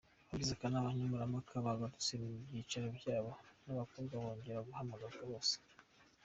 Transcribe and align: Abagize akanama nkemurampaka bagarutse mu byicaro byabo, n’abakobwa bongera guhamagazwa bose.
Abagize 0.27 0.53
akanama 0.53 0.89
nkemurampaka 0.95 1.65
bagarutse 1.65 2.11
mu 2.21 2.29
byicaro 2.49 2.87
byabo, 2.97 3.31
n’abakobwa 3.65 4.13
bongera 4.21 4.65
guhamagazwa 4.67 5.23
bose. 5.31 5.55